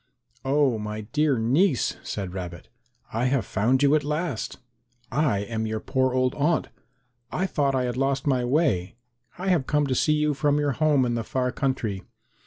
[0.43, 2.69] "Oh, my dear niece," said Rabbit,
[3.13, 4.57] "I have found you at last.
[5.11, 6.69] I am your poor old aunt.
[7.31, 8.95] I thought I had lost my way.
[9.37, 12.01] I have come to see you from your home in the far country.